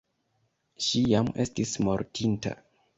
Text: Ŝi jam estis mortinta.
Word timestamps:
Ŝi 0.87 1.03
jam 1.13 1.31
estis 1.47 1.77
mortinta. 1.87 2.61